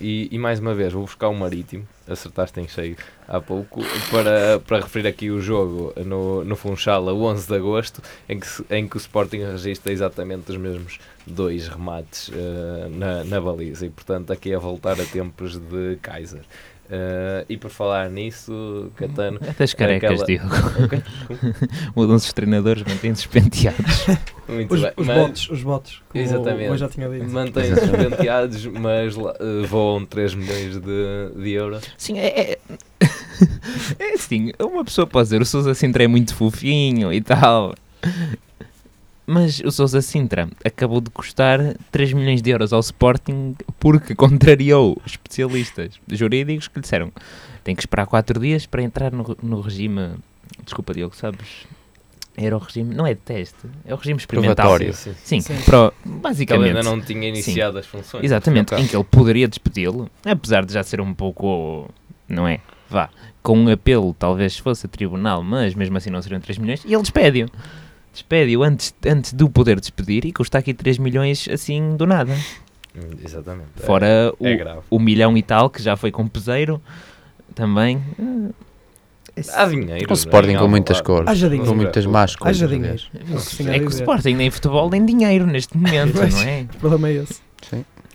[0.00, 2.96] E, e mais uma vez, vou buscar o Marítimo, acertaste em cheio
[3.28, 8.02] há pouco, para, para referir aqui o jogo no, no Funchal a 11 de agosto,
[8.28, 13.40] em que, em que o Sporting registra exatamente os mesmos dois remates eh, na, na
[13.40, 13.86] baliza.
[13.86, 16.42] E portanto, aqui a voltar a tempos de Kaiser.
[16.90, 19.38] Eh, e por falar nisso, Catano.
[19.48, 20.84] Até as carecas, aquela- Diogo.
[20.84, 21.02] Ok,
[21.94, 24.04] Mudam-se os treinadores, mantêm-se penteados.
[24.52, 24.92] Muito Os, bem.
[24.96, 26.02] os mas- botes, os botes.
[26.08, 26.68] como Exatamente.
[26.68, 27.28] Eu já tinha dito.
[27.30, 31.82] Mantêm-se penteados, mas eh, voam 3 milhões de, de euros.
[31.96, 32.58] Sim, é, é,
[33.98, 37.74] é assim, uma pessoa pode dizer o Sousa Sintra é muito fofinho e tal.
[39.26, 41.58] Mas o Sousa Sintra acabou de custar
[41.92, 47.12] 3 milhões de euros ao Sporting porque contrariou especialistas jurídicos que lhe disseram
[47.62, 50.14] tem que esperar 4 dias para entrar no, no regime.
[50.64, 51.64] Desculpa, Diogo, sabes?
[52.36, 54.54] Era o regime, não é de teste, é o regime experimental.
[54.54, 54.94] Probatório.
[54.94, 55.40] Sim, sim.
[55.42, 55.62] Sim, Sim.
[55.64, 56.66] pro- Que ele basicamente.
[56.68, 58.24] ainda não tinha iniciado as funções.
[58.24, 61.90] Exatamente, em que ele poderia despedi-lo, apesar de já ser um pouco,
[62.26, 62.60] não é?
[62.88, 63.10] Vá,
[63.42, 66.92] com um apelo talvez fosse a tribunal, mas mesmo assim não seriam 3 milhões, e
[66.94, 67.48] ele despede-o.
[68.14, 72.34] Despede-o antes, antes de o poder despedir e custa aqui 3 milhões assim do nada.
[73.24, 73.68] Exatamente.
[73.80, 74.80] É- Fora é, o, grave.
[74.90, 76.80] o milhão e tal, que já foi com peseiro,
[77.54, 78.02] também.
[79.54, 80.06] Há dinheiro.
[80.10, 81.06] O Sporting com muitas lado.
[81.06, 81.28] cores.
[81.28, 82.56] Haja Com muitas más cores.
[82.62, 83.02] Haja dinheiro.
[83.72, 83.88] É que o.
[83.88, 86.34] Sporting nem futebol nem dinheiro neste momento, Pois.
[86.34, 86.66] não é?
[86.74, 87.40] O problema é esse.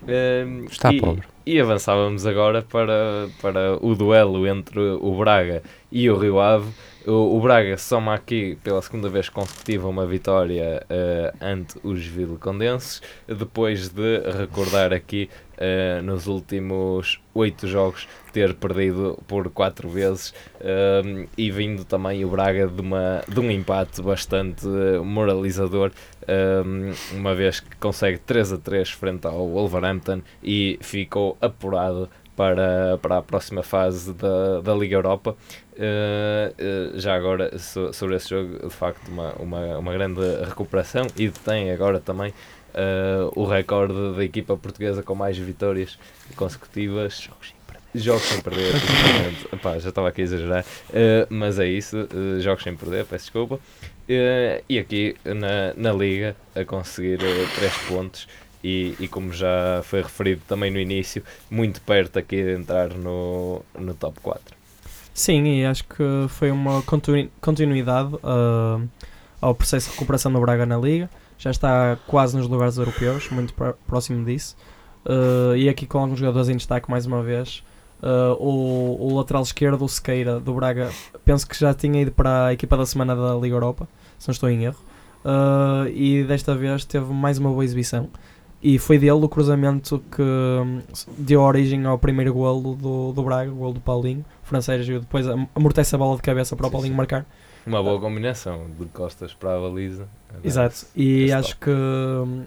[0.08, 1.24] Hum, Está e, pobre.
[1.46, 6.70] E avançávamos agora para, para o duelo entre o Braga e o Rio Ave.
[7.06, 13.02] O, o Braga soma aqui pela segunda vez consecutiva uma vitória eh, ante os Vilcondenses,
[13.28, 21.26] depois de recordar aqui eh, nos últimos oito jogos ter perdido por quatro vezes eh,
[21.38, 25.92] e vindo também o Braga de, uma, de um empate bastante eh, moralizador,
[26.28, 26.62] eh,
[27.14, 33.18] uma vez que consegue 3 a 3 frente ao Wolverhampton e ficou apurado para, para
[33.18, 35.36] a próxima fase da, da Liga Europa.
[35.76, 36.54] Eh,
[36.96, 41.72] já agora, so- sobre esse jogo, de facto, uma, uma, uma grande recuperação e tem
[41.72, 42.34] agora também
[42.78, 45.98] eh, o recorde da equipa portuguesa com mais vitórias
[46.36, 47.30] consecutivas.
[47.96, 48.74] Jogos sem perder.
[49.52, 53.26] Epá, já estava aqui a exagerar, Eh, mas é isso, eh, jogos sem perder, peço
[53.26, 53.60] desculpa.
[54.08, 58.28] E aqui na, na Liga a conseguir 3 pontos
[58.64, 63.62] e, e como já foi referido também no início, muito perto aqui de entrar no,
[63.78, 64.56] no top 4.
[65.14, 68.80] Sim, e acho que foi uma continui- continuidade ah,
[69.42, 71.10] ao processo de recuperação do Braga na Liga.
[71.38, 74.56] Já está quase nos lugares europeus, muito pró- próximo disso.
[75.06, 77.64] Ah, e aqui com alguns jogadores em destaque mais uma vez.
[78.02, 80.90] Ah, o, o lateral esquerdo, o Sequeira, do Braga,
[81.24, 84.32] penso que já tinha ido para a equipa da semana da Liga Europa, se não
[84.34, 84.78] estou em erro.
[85.26, 88.10] Ah, e desta vez teve mais uma boa exibição.
[88.62, 90.82] E foi dele o cruzamento que hum,
[91.16, 94.26] deu origem ao primeiro golo do, do Braga, o golo do Paulinho.
[94.44, 97.24] O francês e depois am- amortece a bola de cabeça para o Paulinho marcar.
[97.68, 100.08] Uma boa combinação de costas para a baliza.
[100.42, 100.86] Exato.
[100.96, 102.46] E acho que hum,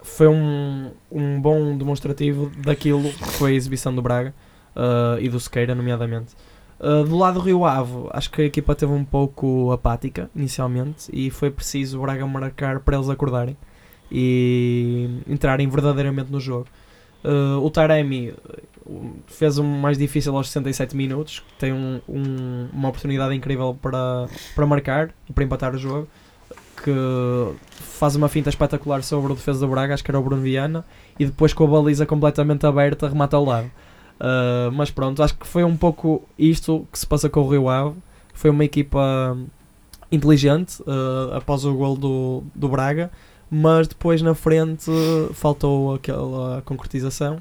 [0.00, 4.32] foi um, um bom demonstrativo daquilo que foi a exibição do Braga
[4.74, 6.34] ah, e do Sequeira, nomeadamente.
[6.80, 11.10] Ah, do lado do Rio Ave, acho que a equipa teve um pouco apática inicialmente
[11.12, 13.56] e foi preciso o Braga marcar para eles acordarem
[14.10, 16.66] e entrarem verdadeiramente no jogo.
[17.24, 18.36] Ah, o Taremi uh,
[19.26, 24.66] fez um mais difícil aos 67 minutos, tem um- um- uma oportunidade incrível para, para
[24.66, 26.06] marcar e para empatar o jogo
[26.82, 26.92] que
[27.80, 30.84] faz uma finta espetacular sobre o defesa do Braga, acho que era o Bruno Viana,
[31.18, 33.66] e depois com a baliza completamente aberta remata ao lado.
[34.20, 37.68] Uh, mas pronto, acho que foi um pouco isto que se passa com o Rio
[37.68, 37.94] Ave.
[38.34, 39.36] Foi uma equipa
[40.12, 43.10] inteligente uh, após o gol do, do Braga,
[43.50, 44.90] mas depois na frente
[45.32, 47.40] faltou aquela concretização.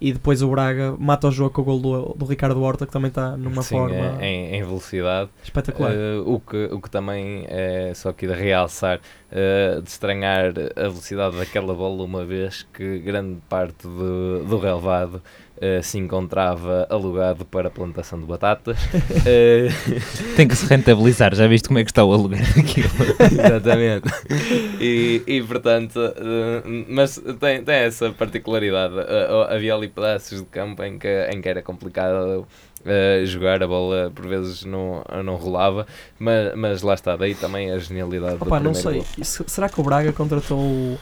[0.00, 2.92] E depois o Braga mata o jogo com o gol do, do Ricardo Horta, que
[2.92, 5.30] também está numa Sim, forma é- em, em velocidade.
[5.42, 5.92] espetacular.
[5.92, 10.82] Eh, o, que, o que também é só aqui de realçar, eh, de estranhar a
[10.82, 15.22] velocidade daquela bola, uma vez que grande parte do, do relevado
[15.60, 18.78] eh, se encontrava alugado para plantação de batatas.
[19.26, 19.68] Eh,
[20.36, 22.90] Tem que se rentabilizar, já viste como é que está o aluguer daquilo.
[23.20, 24.08] Exatamente.
[24.80, 28.94] E, e portanto, eh, mas tem, tem essa particularidade.
[28.98, 32.46] Eh, havia ali pedaços de campo em que, em que era complicado
[32.86, 35.86] eh, jogar, a bola por vezes não, não rolava,
[36.18, 39.24] mas, mas lá está, daí também a genialidade do Opa, não primeiro sei.
[39.46, 40.98] será que o Braga contratou o,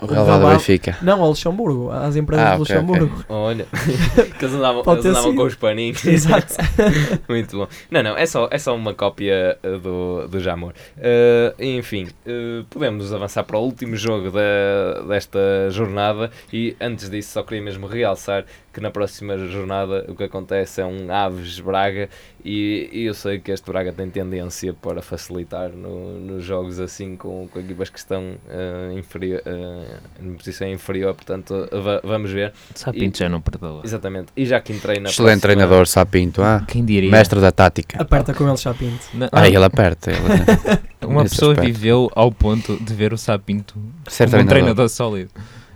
[0.00, 0.96] O relevado do Benfica.
[1.02, 2.58] Não, ao Luxemburgo, às empresas Ah, do.
[2.60, 3.24] Luxemburgo.
[3.28, 3.66] Olha,
[4.38, 6.04] que eles andavam, eles andavam com os paninhos.
[6.04, 6.54] Exato.
[7.28, 7.68] Muito bom.
[7.90, 10.72] Não, não, é só, é só uma cópia uh, do, do Jamor.
[10.96, 15.38] Uh, enfim, uh, podemos avançar para o último jogo da, desta
[15.70, 20.82] jornada e antes disso só queria mesmo realçar que na próxima jornada o que acontece
[20.82, 22.08] é um Aves Braga
[22.44, 27.16] e, e eu sei que este Braga tem tendência para facilitar no- nos jogos assim
[27.16, 32.52] com, com equipas que estão uh, inferior, uh, em posição inferior, portanto va- vamos ver.
[32.74, 33.82] Sapinto já não perdoa.
[33.84, 34.28] Exatamente.
[34.36, 36.42] E já que entrei na Excelente próxima- treinador, Sapinto.
[36.42, 37.10] Ah, Quem diria?
[37.10, 38.00] mestre da tática.
[38.00, 39.04] Aperta com ele Chapinto.
[39.14, 40.10] Na- Ah, ele aperta.
[40.10, 40.20] Ele,
[41.06, 41.66] uma pessoa aspecto.
[41.72, 43.74] viveu ao ponto de ver o Sapinto
[44.08, 44.48] Ser como um treinador.
[44.48, 45.30] treinador sólido.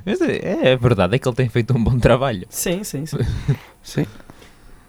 [0.04, 2.46] Mas é, é verdade, é que ele tem feito um bom trabalho.
[2.48, 3.18] Sim, sim, sim.
[3.82, 4.06] Sim.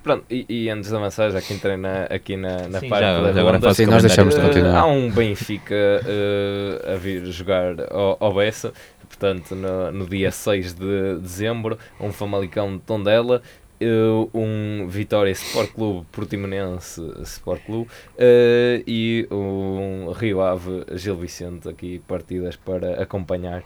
[0.04, 3.04] Pronto, e, e antes de avançar, já que entrei na, aqui na, na Sim, parte
[3.04, 4.80] já- da agora ronda, Sim, nós deixamos de continuar.
[4.80, 8.74] há um Benfica eh, a vir jogar ao, ao Bessa,
[9.08, 13.44] portanto, no, no dia 6 de dezembro, um Famalicão de Tondela,
[13.80, 13.86] eh,
[14.34, 22.02] um Vitória Sport Clube Portimonense Sport Clube eh, e um Rio Ave Gil Vicente aqui
[22.08, 23.64] partidas para acompanhar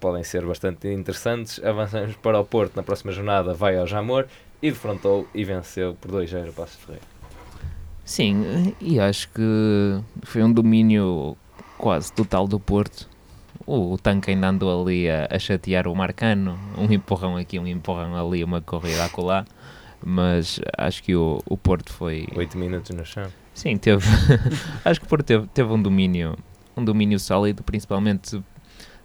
[0.00, 1.58] podem ser bastante interessantes.
[1.64, 2.76] Avançamos para o Porto.
[2.76, 4.26] Na próxima jornada vai ao Jamor
[4.62, 7.04] e defrontou e venceu por 2-0 o Passos Ferreira
[8.04, 11.36] Sim, e acho que foi um domínio
[11.78, 13.08] quase total do Porto.
[13.64, 17.66] O, o tanque ainda andou ali a, a chatear o Marcano, um empurrão aqui, um
[17.68, 19.44] empurrão ali, uma corrida acolá,
[20.04, 22.26] mas acho que o, o Porto foi.
[22.34, 24.04] 8 minutos no chão Sim, teve.
[24.84, 26.36] acho que o Porto teve, teve um domínio,
[26.76, 28.42] um domínio sólido, principalmente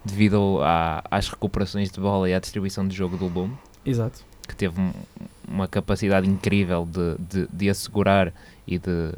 [0.03, 4.25] devido à- às recuperações de bola e à distribuição de jogo do Lume Exato.
[4.47, 4.93] Que teve um-
[5.47, 8.33] uma capacidade incrível de, de, de assegurar
[8.67, 9.11] e de,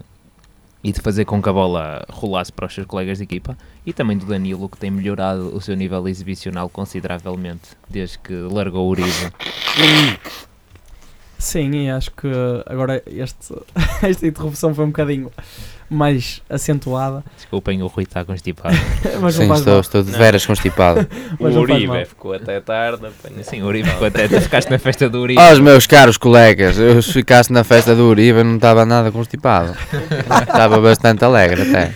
[0.83, 3.93] e de fazer com que a bola rolasse para os seus colegas de equipa, e
[3.93, 8.89] também do Danilo, que tem melhorado o seu nível exibicional consideravelmente desde que largou o
[8.89, 9.07] Uribe.
[11.39, 12.27] Sim, e acho que
[12.65, 13.53] agora este,
[14.03, 15.31] esta interrupção foi um bocadinho
[15.89, 18.75] mais acentuada, Desculpem, o Rui está constipado.
[19.21, 19.81] mas não Sim, estou, mal.
[19.81, 20.17] estou de Não.
[20.19, 21.07] veras constipado.
[21.39, 21.61] Mas o não.
[21.61, 24.27] Uribe ficou até tarde apanha- Sim, o Uribe ficou até.
[24.27, 25.39] Tu ficaste na festa do Uribe.
[25.41, 29.11] Ó, os meus caros colegas, eu se ficasse na festa do Uribe não estava nada
[29.11, 29.75] constipado.
[30.41, 31.91] Estava bastante alegre até.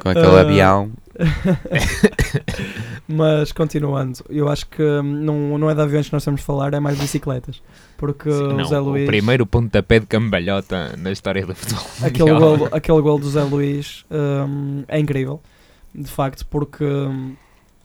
[0.00, 0.40] Com aquele Ah.
[0.40, 0.90] avião.
[3.08, 6.46] Mas continuando, eu acho que hum, não, não é de aviões que nós temos de
[6.46, 7.62] falar, é mais bicicletas.
[7.96, 9.04] Porque Sim, o não, Zé Luís.
[9.04, 11.86] o primeiro pontapé de cambalhota na história do futebol.
[12.02, 12.56] aquele, mundial.
[12.58, 15.40] gol, aquele gol do Zé Luís hum, é incrível,
[15.94, 17.34] de facto, porque hum,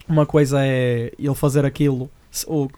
[0.08, 2.10] uma coisa é ele fazer aquilo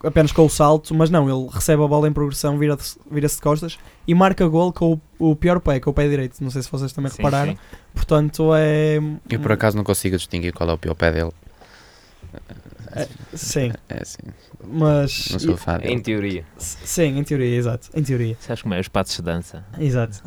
[0.02, 3.40] apenas com o salto, mas não, ele recebe a bola em progressão, vira-se vira de
[3.40, 6.42] costas e marca gol com o, o pior pé, com o pé direito.
[6.42, 7.52] Não sei se vocês também Sim, repararam.
[7.52, 7.58] sim.
[7.94, 8.98] Portanto, é.
[9.30, 11.30] Eu por acaso não consigo distinguir qual é o pior pé dele.
[13.34, 14.22] Sim, É assim,
[14.64, 15.28] mas.
[15.32, 17.88] não sou fã em teoria Sim, em teoria, exato.
[17.92, 19.64] Em teoria, Sabes como é os passos de dança?
[19.78, 20.22] exato.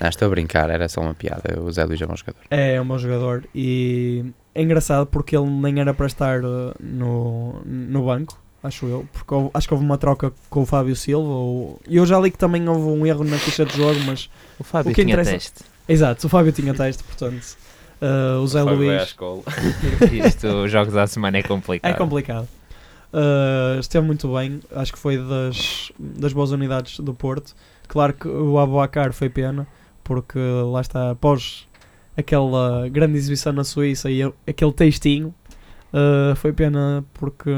[0.00, 1.60] Não, estou a brincar, era só uma piada.
[1.60, 2.40] O Zé Luís é um bom jogador.
[2.50, 4.24] É um bom jogador e
[4.54, 9.34] é engraçado porque ele nem era para estar uh, no, no banco, acho eu, porque
[9.34, 11.28] houve- acho que houve uma troca com o Fábio Silva.
[11.28, 14.30] ou- E eu já li que também houve um erro na ficha de jogo, mas
[14.58, 15.64] O Fábio O que tinha interessa- teste.
[15.88, 17.56] exato, o Fábio tinha teste, portanto,
[18.02, 19.16] uh, o Zé Foi Luís
[20.26, 21.90] Isto, jogos à semana é complicado.
[21.90, 22.48] é complicado.
[23.12, 27.54] Uh, esteve muito bem, acho que foi das, das boas unidades do Porto.
[27.86, 29.66] Claro que o Abuacar foi pena,
[30.04, 31.66] porque lá está, após
[32.16, 35.34] aquela grande exibição na Suíça e aquele textinho,
[35.92, 37.50] uh, foi pena porque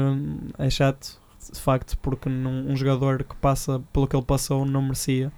[0.57, 1.19] é chato,
[1.51, 5.31] de facto, porque num- um jogador que passa pelo que ele passou não merecia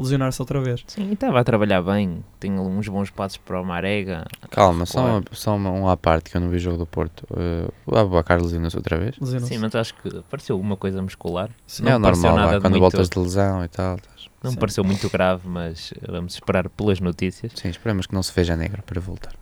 [0.00, 0.82] lesionar-se outra vez.
[0.86, 2.24] Sim, e estava a trabalhar bem.
[2.40, 4.24] Tinha uns bons passos para o Marega.
[4.50, 6.86] Calma, só, uma, só uma, um à parte que eu não vi o jogo do
[6.86, 7.24] Porto.
[7.30, 9.16] Uh, o Abubacar lesionou-se outra vez.
[9.20, 9.54] Lesionou-se.
[9.54, 11.50] Sim, mas acho que pareceu alguma coisa muscular.
[11.66, 11.84] Sim.
[11.84, 13.96] Não é normal, nada quando muito- voltas de lesão e tal.
[13.96, 14.60] estás- Não me Sim.
[14.60, 17.52] pareceu muito grave, mas vamos esperar pelas notícias.
[17.54, 19.34] Sim, esperemos que não se veja negro para voltar.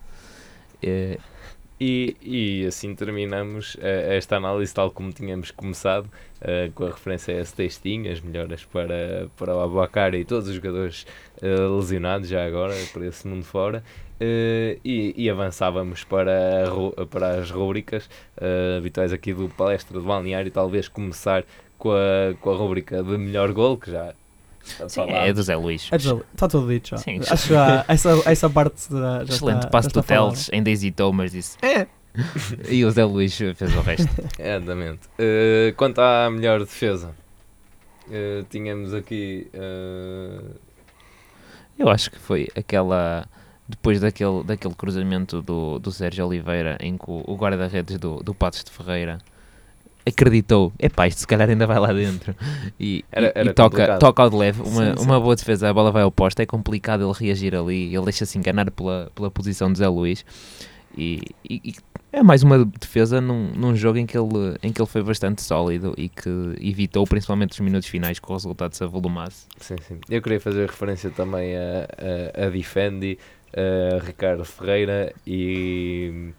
[0.83, 1.17] Eh,
[1.79, 6.09] E, e assim terminamos eh, esta análise tal como tínhamos começado,
[6.41, 10.49] eh, com a referência a esse textinho, as melhoras para, para o Abuacar e todos
[10.49, 11.07] os jogadores
[11.41, 13.83] eh, lesionados já agora, por esse mundo fora.
[14.21, 16.65] E, e avançávamos para,
[17.09, 21.45] para as rúbricas eh, habituais aqui do Palestra do Balneário, talvez começar
[21.77, 24.13] com a, com a rúbrica de melhor gol, que já
[24.87, 25.89] sim, é do Zé Luís.
[25.91, 26.97] Está tudo dito já.
[26.97, 27.19] Sim.
[27.29, 31.11] Acho que já, essa, essa parte já, já Excelente está, passo do Teles, ainda hesitou,
[31.13, 31.87] mas disse é.
[32.69, 34.09] e o Zé Luís fez o resto.
[34.39, 35.01] Exatamente.
[35.17, 37.11] Eh, quanto à melhor defesa,
[38.11, 39.47] eh, tínhamos aqui.
[39.53, 40.41] eh,
[41.77, 43.25] Eu acho que foi aquela.
[43.67, 48.33] Depois daquele, daquele cruzamento do, do Sérgio Oliveira em que o, o guarda-redes do, do
[48.33, 49.19] Patos de Ferreira
[50.09, 52.35] acreditou, epá, isto se calhar ainda vai lá dentro
[52.79, 53.99] e, Era- era e toca, complicado.
[53.99, 55.05] toca ao de leve, uma, Sim, sim.
[55.05, 58.37] uma boa defesa, a bola vai ao posto, é complicado ele reagir ali, ele deixa-se
[58.37, 60.25] enganar pela, pela posição de Zé Luís
[60.97, 61.75] e, e- e
[62.11, 65.43] é mais uma defesa num, num jogo em que, ele, em que ele foi bastante
[65.43, 69.45] sólido e que evitou principalmente os minutos finais que o resultado se avolumasse.
[69.59, 69.99] sim, sim.
[70.09, 71.87] Eu queria fazer referência também a,
[72.41, 73.19] a, a Defendi,
[73.55, 76.31] a Ricardo Ferreira e.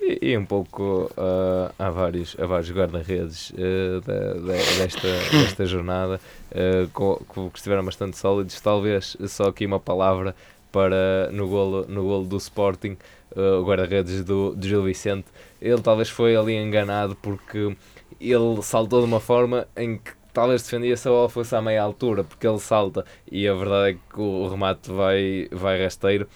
[0.00, 5.66] E, e um pouco eh, a vários, a vários guarda-redes eh, da- da- desta, desta
[5.66, 6.20] jornada
[6.50, 8.60] eh, co- co- que estiveram bastante sólidos.
[8.60, 10.34] Talvez só aqui uma palavra
[10.72, 12.96] para no golo, no golo do Sporting,
[13.36, 15.26] eh, o guarda-redes do, do Gil Vicente.
[15.60, 17.76] Ele talvez foi ali enganado porque
[18.20, 21.82] ele saltou de uma forma em que talvez defendia se a bola fosse à meia
[21.82, 26.26] altura, porque ele salta e a verdade é que o, o remate vai, vai rasteiro.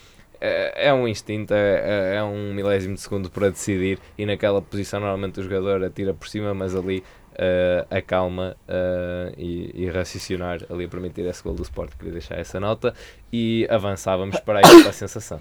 [0.47, 4.61] É, é um instinto, é, é- é um milésimo de segundo para decidir e naquela
[4.61, 7.03] posição normalmente o jogador atira por cima, mas ali
[7.37, 11.93] eh, a calma eh, e, e raciocinar ali a permitir esse gol do Sport.
[11.97, 12.93] Queria deixar essa nota
[13.33, 15.41] e avançávamos para a equipa sensação.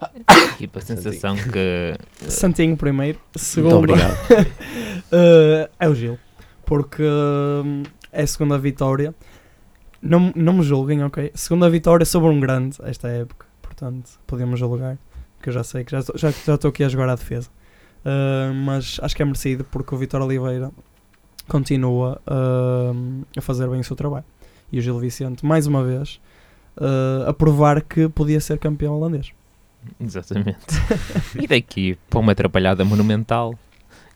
[0.56, 1.94] Tipo, a sensação que.
[2.30, 4.16] Santinho primeiro, Muito segundo obrigado.
[5.12, 6.18] eh, é o Gil,
[6.64, 7.02] porque
[8.12, 9.14] é a segunda vitória.
[10.00, 11.32] Não, não me julguem, ok?
[11.34, 13.46] Segunda vitória sobre um grande esta época,
[13.78, 14.98] portanto podemos julgar,
[15.40, 17.48] que eu já sei que já estou já, já aqui a jogar à defesa.
[18.00, 20.70] Uh, mas acho que é merecido porque o Vitor Oliveira
[21.46, 24.24] continua uh, a fazer bem o seu trabalho.
[24.70, 26.20] E o Gil Vicente, mais uma vez,
[26.76, 29.32] uh, a provar que podia ser campeão holandês.
[30.00, 30.58] Exatamente.
[31.40, 33.54] e daqui para uma atrapalhada monumental.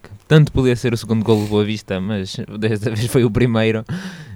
[0.03, 3.31] que Tanto podia ser o segundo gol do Boa Vista, mas desta vez foi o
[3.31, 3.85] primeiro.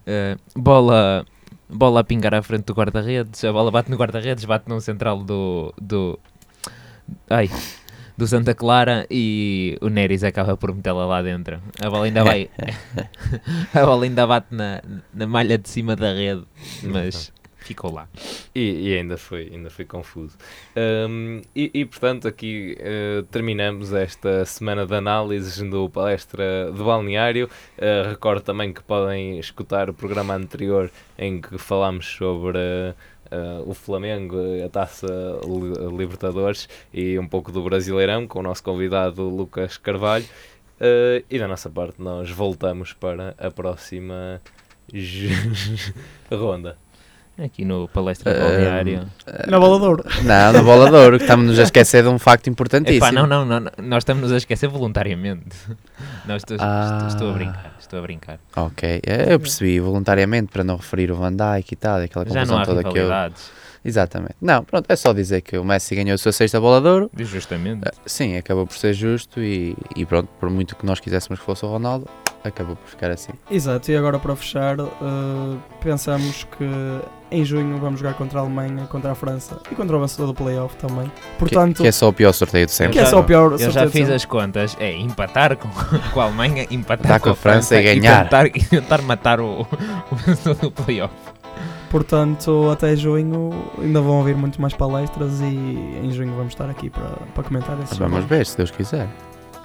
[0.07, 1.27] Eh, bola,
[1.69, 3.45] bola a pingar à frente do guarda-redes.
[3.45, 5.73] A bola bate no guarda-redes, bate no central do.
[5.81, 6.19] do
[7.29, 7.51] ai,
[8.17, 11.61] do Santa Clara e o Neres acaba por metê-la lá dentro.
[11.83, 12.49] A bola ainda vai.
[13.75, 16.45] a bola ainda bate na, na malha de cima da rede,
[16.83, 17.33] mas
[17.67, 18.09] ficou lá.
[18.55, 20.37] E, e ainda, foi, ainda foi confuso.
[20.77, 27.51] Um, e, e, portanto, aqui uh, terminamos esta semana de análises do palestra do balneário.
[27.77, 32.59] Uh, recordo também que podem escutar o programa anterior em que falámos sobre.
[33.27, 35.09] Uh, o Flamengo, a Taça
[35.45, 40.25] Li- Libertadores e um pouco do Brasileirão com o nosso convidado Lucas Carvalho.
[40.81, 44.41] Uh, e da nossa parte, nós voltamos para a próxima
[46.31, 46.79] ronda.
[47.39, 49.07] Aqui no palestra Ah, balneário.
[49.47, 50.05] Na bola de ouro.
[50.25, 53.05] Não, na bola de ouro, que estamos a esquecer de um facto importantíssimo.
[53.05, 55.45] Epá, não, não, não, não, nós estamos a esquecer voluntariamente.
[56.27, 57.07] Não, estou, Ah.
[57.09, 58.39] estou, a brincar, estou a brincar.
[58.57, 62.33] Ok, é, eu percebi, voluntariamente, para não referir o Van Dijk e tal, aquela Já
[62.41, 63.09] confusão não há toda que eu...
[63.85, 64.35] Exatamente.
[64.43, 67.11] Não, pronto, é só dizer que o Messi ganhou a sua sexta bola de ouro.
[67.17, 67.83] justamente.
[67.87, 71.45] Ah, Sim, acabou por ser justo e, e pronto, por muito que nós quiséssemos que
[71.47, 72.09] fosse o Ronaldo,
[72.49, 73.33] acabou por ficar assim.
[73.51, 76.67] Exato, e agora para fechar, uh, pensamos que
[77.31, 80.35] em junho vamos jogar contra a Alemanha, contra a França e contra o vencedor do
[80.35, 81.11] playoff também.
[81.39, 82.93] Portanto, que, que é só o pior sorteio de sempre.
[82.93, 85.69] que é só o pior Eu já fiz as contas, é empatar com,
[86.13, 88.25] com a Alemanha, empatar Dar com, a França, e ganhar.
[88.25, 89.67] tentar, e tentar matar o,
[90.11, 91.15] o vencedor do playoff.
[91.91, 96.91] Portanto, até junho ainda vão haver muito mais palestras e em junho vamos estar aqui
[96.91, 98.29] para, para comentar esses Vamos jogos.
[98.29, 99.09] ver, se Deus quiser.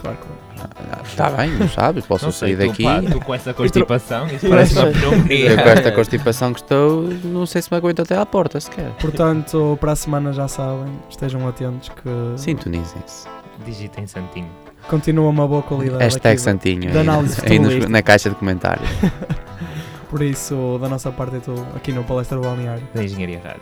[0.02, 1.08] Claro que.
[1.08, 3.12] Está bem, não sabes, posso Não sei, sair tu, daqui.
[3.12, 4.94] tu com essa constipação, parece uma sei.
[4.94, 5.50] pneumonia.
[5.52, 8.90] Eu com esta constipação que estou, não sei se me aguento até à porta sequer.
[9.00, 12.10] Portanto, para a semana já sabem, estejam atentos que
[12.42, 13.28] Sintonizem-se.
[13.66, 14.50] Digitem Santinho.
[14.90, 16.04] continua uma boa qualidade.
[16.04, 16.42] Hashtag aqui.
[16.42, 17.90] Santinho de aí, análise aí nos- futebolística.
[17.90, 18.90] na caixa de comentários.
[20.10, 22.84] Por isso, da nossa parte é tudo aqui no Palestra do Balneário.
[22.94, 23.62] Da Engenharia Rádio.